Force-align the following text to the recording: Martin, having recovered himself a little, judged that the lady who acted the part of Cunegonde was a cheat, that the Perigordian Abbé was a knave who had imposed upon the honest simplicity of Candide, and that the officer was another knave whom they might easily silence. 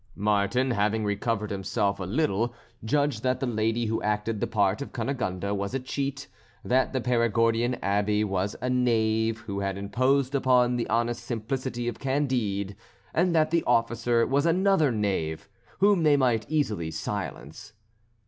Martin, 0.15 0.71
having 0.71 1.03
recovered 1.05 1.51
himself 1.51 1.99
a 1.99 2.05
little, 2.05 2.55
judged 2.83 3.21
that 3.21 3.39
the 3.39 3.45
lady 3.45 3.85
who 3.85 4.01
acted 4.01 4.39
the 4.39 4.47
part 4.47 4.81
of 4.81 4.91
Cunegonde 4.91 5.55
was 5.55 5.75
a 5.75 5.79
cheat, 5.79 6.27
that 6.65 6.91
the 6.91 6.99
Perigordian 6.99 7.75
Abbé 7.83 8.25
was 8.25 8.55
a 8.63 8.69
knave 8.71 9.41
who 9.41 9.59
had 9.59 9.77
imposed 9.77 10.33
upon 10.33 10.75
the 10.75 10.89
honest 10.89 11.23
simplicity 11.23 11.87
of 11.87 11.99
Candide, 11.99 12.75
and 13.13 13.35
that 13.35 13.51
the 13.51 13.63
officer 13.67 14.25
was 14.25 14.47
another 14.47 14.91
knave 14.91 15.47
whom 15.77 16.01
they 16.01 16.17
might 16.17 16.49
easily 16.49 16.89
silence. 16.89 17.73